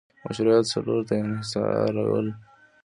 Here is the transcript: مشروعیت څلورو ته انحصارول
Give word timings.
مشروعیت 0.25 0.65
څلورو 0.73 1.07
ته 1.07 1.13
انحصارول 1.23 2.27